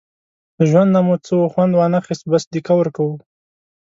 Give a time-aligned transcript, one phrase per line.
[0.57, 3.15] له ژوند نه مو څه وخوند وانخیست، بس دیکه ورکوو.